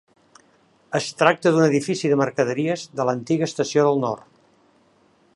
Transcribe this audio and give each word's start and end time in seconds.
Es 0.99 1.09
tracta 1.19 1.51
d'un 1.55 1.65
edifici 1.65 2.11
de 2.13 2.17
mercaderies 2.21 2.85
de 3.01 3.07
l'antiga 3.09 3.49
estació 3.51 3.85
del 3.89 4.01
Nord. 4.07 4.27